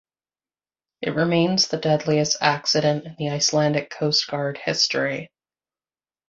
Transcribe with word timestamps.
It 1.03 1.13
remains 1.13 1.67
the 1.67 1.77
deadliest 1.77 2.37
accident 2.41 3.05
in 3.05 3.15
the 3.19 3.29
Icelandic 3.29 3.91
Coast 3.91 4.27
Guard 4.31 4.57
history. 4.57 5.29